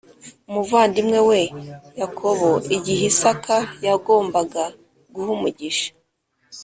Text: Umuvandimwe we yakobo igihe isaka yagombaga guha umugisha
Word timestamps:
Umuvandimwe 0.49 1.19
we 1.29 1.39
yakobo 2.01 2.49
igihe 2.75 3.03
isaka 3.11 3.55
yagombaga 3.85 4.63
guha 5.13 5.29
umugisha 5.37 5.89